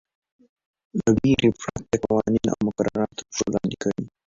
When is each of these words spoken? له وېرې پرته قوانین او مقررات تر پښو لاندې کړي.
له 0.97 1.07
وېرې 1.17 1.49
پرته 1.59 1.95
قوانین 2.03 2.45
او 2.53 2.59
مقررات 2.67 3.11
تر 3.17 3.23
پښو 3.29 3.45
لاندې 3.53 3.77
کړي. 3.83 4.03